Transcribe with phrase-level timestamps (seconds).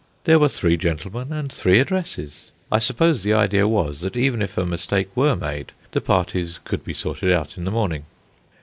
[0.23, 2.49] There were three gentlemen and three addresses.
[2.71, 6.83] I suppose the idea was that even if a mistake were made, the parties could
[6.83, 8.05] be sorted out in the morning.